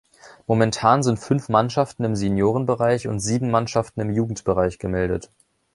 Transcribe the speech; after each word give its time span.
Momentan 0.47 1.03
sind 1.03 1.19
fünf 1.19 1.47
Mannschaften 1.47 2.03
im 2.05 2.15
Seniorenbereich 2.15 3.07
und 3.07 3.19
sieben 3.19 3.51
Mannschaften 3.51 4.01
im 4.01 4.09
Jugendbereich 4.09 4.79
gemeldet. 4.79 5.29